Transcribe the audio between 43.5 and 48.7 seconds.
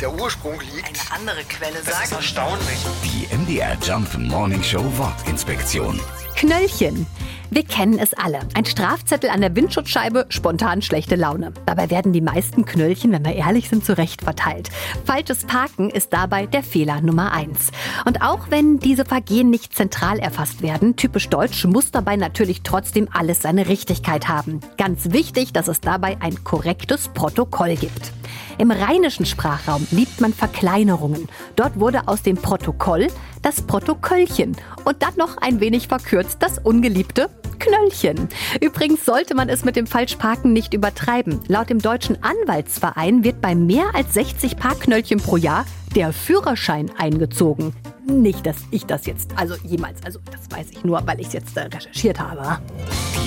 mehr als 60 Parkknöllchen pro Jahr der Führerschein eingezogen. Nicht, dass